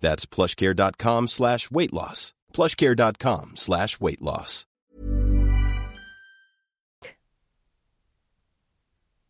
[0.00, 2.34] That's plushcare.com slash weight loss.
[2.52, 4.66] plushcare.com slash weight loss.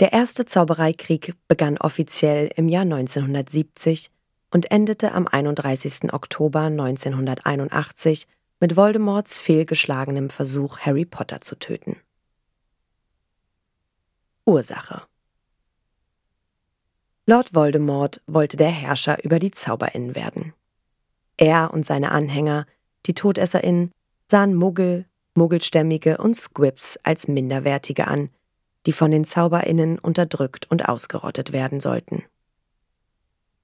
[0.00, 4.10] Der erste Zaubereikrieg begann offiziell im Jahr 1970
[4.50, 6.12] und endete am 31.
[6.12, 8.28] Oktober 1981
[8.60, 11.96] mit Voldemorts fehlgeschlagenem Versuch, Harry Potter zu töten.
[14.44, 15.02] Ursache
[17.26, 20.54] Lord Voldemort wollte der Herrscher über die ZauberInnen werden.
[21.38, 22.66] Er und seine Anhänger,
[23.06, 23.92] die TodesserInnen,
[24.30, 28.28] sahen Muggel, Muggelstämmige und Squibs als Minderwertige an,
[28.84, 32.24] die von den ZauberInnen unterdrückt und ausgerottet werden sollten.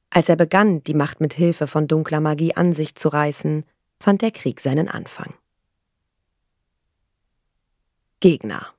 [0.08, 3.64] Als er begann, die Macht mit Hilfe von dunkler Magie an sich zu reißen,
[4.00, 5.34] fand der Krieg seinen Anfang.
[8.20, 8.74] Gegner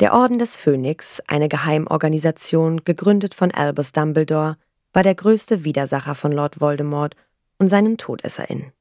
[0.00, 4.56] der Orden des Phönix, eine Geheimorganisation, gegründet von Albus Dumbledore,
[4.94, 7.16] war der größte Widersacher von Lord Voldemort
[7.58, 8.72] und seinen TodesserInnen.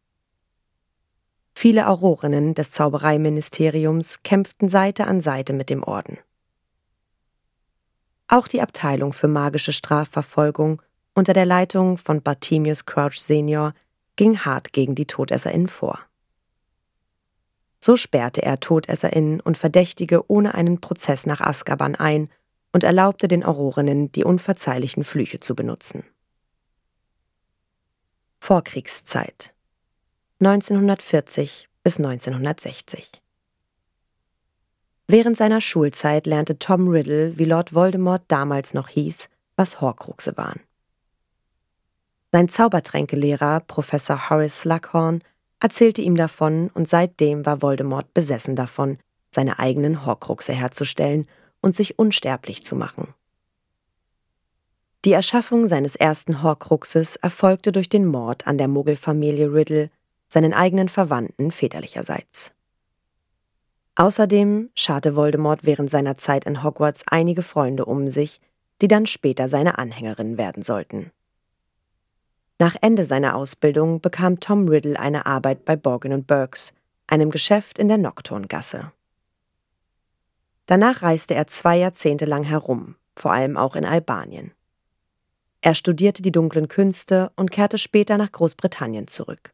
[1.55, 6.17] Viele Aurorinnen des Zaubereiministeriums kämpften Seite an Seite mit dem Orden.
[8.27, 10.81] Auch die Abteilung für magische Strafverfolgung
[11.13, 13.73] unter der Leitung von Bartimius Crouch Senior
[14.15, 15.99] ging hart gegen die TodesserInnen vor.
[17.79, 22.29] So sperrte er TodesserInnen und Verdächtige ohne einen Prozess nach Azkaban ein
[22.73, 26.03] und erlaubte den Aurorinnen, die unverzeihlichen Flüche zu benutzen.
[28.39, 29.53] Vorkriegszeit
[30.41, 33.21] 1940 bis 1960
[35.07, 40.59] Während seiner Schulzeit lernte Tom Riddle, wie Lord Voldemort damals noch hieß, was Horcruxe waren.
[42.31, 45.21] Sein Zaubertränkelehrer, Professor Horace Slughorn,
[45.59, 48.97] erzählte ihm davon und seitdem war Voldemort besessen davon,
[49.29, 51.27] seine eigenen Horcruxe herzustellen
[51.63, 53.13] und sich unsterblich zu machen.
[55.05, 59.89] Die Erschaffung seines ersten Horcruxes erfolgte durch den Mord an der Muggelfamilie Riddle,
[60.27, 62.51] seinen eigenen Verwandten väterlicherseits.
[63.95, 68.39] Außerdem scharte Voldemort während seiner Zeit in Hogwarts einige Freunde um sich,
[68.81, 71.11] die dann später seine Anhängerinnen werden sollten.
[72.59, 76.73] Nach Ende seiner Ausbildung bekam Tom Riddle eine Arbeit bei Borgin Burkes,
[77.07, 78.91] einem Geschäft in der Nocturngasse.
[80.65, 84.51] Danach reiste er zwei Jahrzehnte lang herum, vor allem auch in Albanien.
[85.61, 89.53] Er studierte die dunklen Künste und kehrte später nach Großbritannien zurück.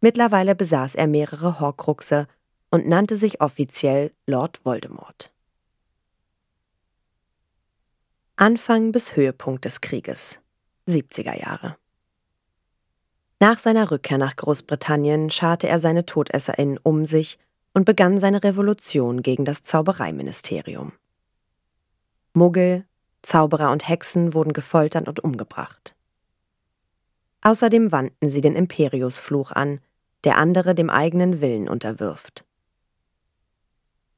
[0.00, 2.26] Mittlerweile besaß er mehrere Horcruxe
[2.70, 5.32] und nannte sich offiziell Lord Voldemort.
[8.36, 10.38] Anfang bis Höhepunkt des Krieges
[10.88, 11.76] 70er Jahre
[13.42, 17.40] nach seiner Rückkehr nach Großbritannien scharte er seine TodesserInnen um sich
[17.74, 20.92] und begann seine Revolution gegen das Zaubereiministerium.
[22.34, 22.84] Muggel,
[23.22, 25.94] Zauberer und Hexen wurden gefoltert und umgebracht.
[27.42, 29.80] Außerdem wandten sie den Imperiusfluch an,
[30.24, 32.44] der andere dem eigenen Willen unterwirft.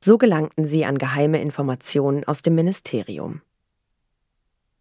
[0.01, 3.41] So gelangten sie an geheime Informationen aus dem Ministerium.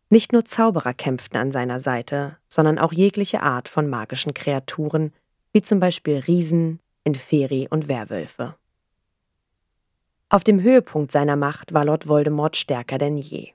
[0.10, 5.14] Nicht nur Zauberer kämpften an seiner Seite, sondern auch jegliche Art von magischen Kreaturen,
[5.54, 8.56] wie zum Beispiel Riesen, Inferi und Werwölfe.
[10.34, 13.52] Auf dem Höhepunkt seiner Macht war Lord Voldemort stärker denn je.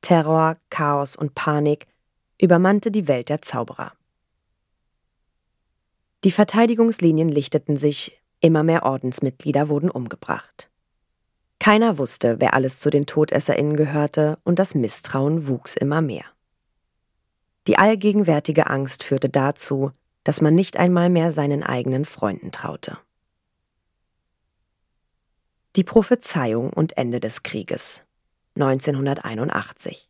[0.00, 1.86] Terror, Chaos und Panik
[2.42, 3.92] übermannte die Welt der Zauberer.
[6.24, 10.70] Die Verteidigungslinien lichteten sich, immer mehr Ordensmitglieder wurden umgebracht.
[11.60, 16.24] Keiner wusste, wer alles zu den TodesserInnen gehörte, und das Misstrauen wuchs immer mehr.
[17.68, 19.92] Die allgegenwärtige Angst führte dazu,
[20.24, 22.98] dass man nicht einmal mehr seinen eigenen Freunden traute.
[25.76, 28.02] Die Prophezeiung und Ende des Krieges
[28.54, 30.08] 1981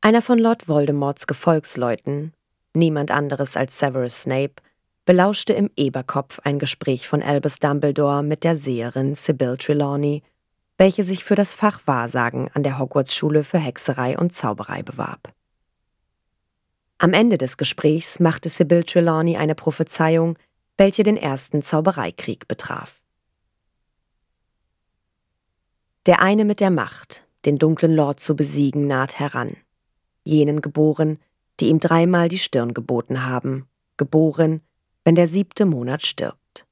[0.00, 2.32] Einer von Lord Voldemorts Gefolgsleuten,
[2.74, 4.62] niemand anderes als Severus Snape,
[5.04, 10.22] belauschte im Eberkopf ein Gespräch von Albus Dumbledore mit der Seherin Sybil Trelawney,
[10.78, 15.34] welche sich für das Fach Wahrsagen an der Hogwarts-Schule für Hexerei und Zauberei bewarb.
[16.98, 20.38] Am Ende des Gesprächs machte Sybil Trelawney eine Prophezeiung,
[20.78, 23.00] welche den ersten Zaubereikrieg betraf.
[26.06, 29.56] Der eine mit der Macht, den dunklen Lord zu besiegen, naht heran,
[30.24, 31.18] jenen geboren,
[31.60, 34.62] die ihm dreimal die Stirn geboten haben, geboren,
[35.04, 36.66] wenn der siebte Monat stirbt.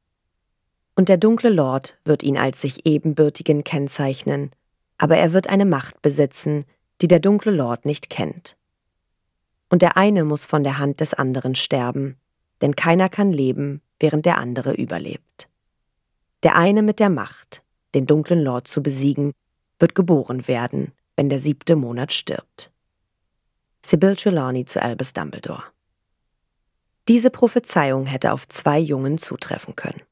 [0.97, 4.51] Und der dunkle Lord wird ihn als sich ebenbürtigen kennzeichnen,
[4.99, 6.65] aber er wird eine Macht besitzen,
[7.01, 8.57] die der dunkle Lord nicht kennt.
[9.69, 12.17] Und der eine muss von der Hand des anderen sterben,
[12.61, 15.49] denn keiner kann leben, während der andere überlebt.
[16.43, 17.63] Der eine mit der Macht,
[17.95, 19.33] den dunklen Lord zu besiegen,
[19.79, 22.73] wird geboren werden, wenn der siebte Monat stirbt.
[23.85, 25.65] Sybil Trelawney zu Albus Dumbledore.
[27.09, 30.03] Diese Prophezeiung hätte auf zwei Jungen zutreffen können.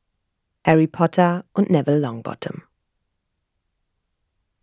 [0.64, 2.62] Harry Potter und Neville Longbottom.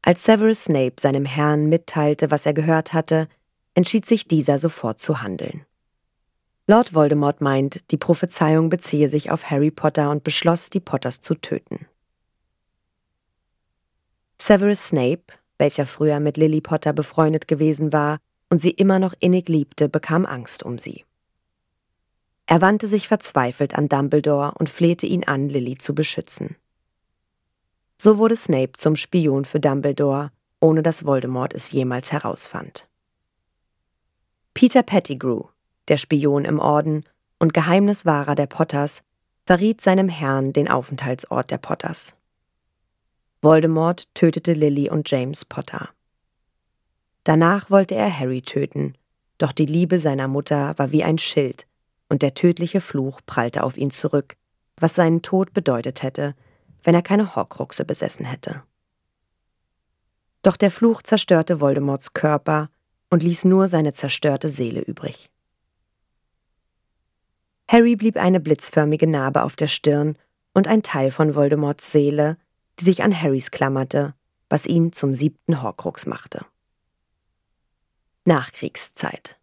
[0.01, 3.27] Als Severus Snape seinem Herrn mitteilte, was er gehört hatte,
[3.73, 5.65] entschied sich dieser sofort zu handeln.
[6.67, 11.35] Lord Voldemort meint, die Prophezeiung beziehe sich auf Harry Potter und beschloss, die Potters zu
[11.35, 11.85] töten.
[14.39, 15.23] Severus Snape,
[15.59, 18.17] welcher früher mit Lily Potter befreundet gewesen war
[18.49, 21.05] und sie immer noch innig liebte, bekam Angst um sie.
[22.47, 26.55] Er wandte sich verzweifelt an Dumbledore und flehte ihn an, Lily zu beschützen.
[27.97, 32.87] So wurde Snape zum Spion für Dumbledore, ohne dass Voldemort es jemals herausfand.
[34.53, 35.43] Peter Pettigrew,
[35.87, 37.03] der Spion im Orden
[37.39, 39.01] und Geheimniswahrer der Potters,
[39.45, 42.15] verriet seinem Herrn den Aufenthaltsort der Potters.
[43.41, 45.89] Voldemort tötete Lily und James Potter.
[47.23, 48.95] Danach wollte er Harry töten,
[49.37, 51.67] doch die Liebe seiner Mutter war wie ein Schild,
[52.09, 54.35] und der tödliche Fluch prallte auf ihn zurück,
[54.77, 56.35] was seinen Tod bedeutet hätte,
[56.83, 58.63] wenn er keine Horcruxe besessen hätte.
[60.41, 62.69] Doch der Fluch zerstörte Voldemorts Körper
[63.09, 65.31] und ließ nur seine zerstörte Seele übrig.
[67.67, 70.17] Harry blieb eine blitzförmige Narbe auf der Stirn
[70.53, 72.37] und ein Teil von Voldemorts Seele,
[72.79, 74.13] die sich an Harrys klammerte,
[74.49, 76.45] was ihn zum siebten Horcrux machte.
[78.25, 79.37] Nachkriegszeit.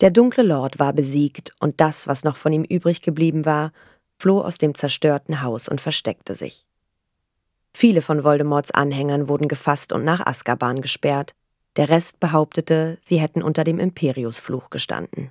[0.00, 3.72] Der dunkle Lord war besiegt und das, was noch von ihm übrig geblieben war,
[4.18, 6.66] floh aus dem zerstörten Haus und versteckte sich.
[7.74, 11.34] Viele von Voldemorts Anhängern wurden gefasst und nach Azkaban gesperrt,
[11.76, 15.30] der Rest behauptete, sie hätten unter dem Imperiusfluch gestanden.